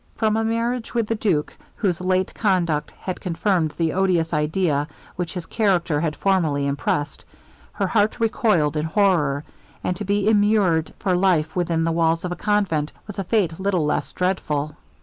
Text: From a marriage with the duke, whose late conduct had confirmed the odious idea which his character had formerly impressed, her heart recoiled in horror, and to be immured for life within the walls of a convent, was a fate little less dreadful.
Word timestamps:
From 0.15 0.35
a 0.35 0.43
marriage 0.43 0.95
with 0.95 1.05
the 1.05 1.13
duke, 1.13 1.55
whose 1.75 2.01
late 2.01 2.33
conduct 2.33 2.89
had 2.99 3.21
confirmed 3.21 3.75
the 3.77 3.93
odious 3.93 4.33
idea 4.33 4.87
which 5.15 5.35
his 5.35 5.45
character 5.45 6.01
had 6.01 6.15
formerly 6.15 6.65
impressed, 6.65 7.23
her 7.73 7.85
heart 7.85 8.19
recoiled 8.19 8.75
in 8.75 8.85
horror, 8.85 9.43
and 9.83 9.95
to 9.97 10.03
be 10.03 10.27
immured 10.27 10.91
for 10.97 11.15
life 11.15 11.55
within 11.55 11.83
the 11.83 11.91
walls 11.91 12.25
of 12.25 12.31
a 12.31 12.35
convent, 12.35 12.91
was 13.05 13.19
a 13.19 13.23
fate 13.23 13.59
little 13.59 13.85
less 13.85 14.11
dreadful. 14.11 14.75